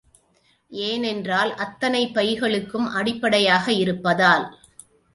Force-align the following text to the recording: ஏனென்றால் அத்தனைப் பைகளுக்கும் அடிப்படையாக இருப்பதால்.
ஏனென்றால் 0.71 1.55
அத்தனைப் 1.55 2.17
பைகளுக்கும் 2.17 2.87
அடிப்படையாக 2.91 3.71
இருப்பதால். 3.71 4.45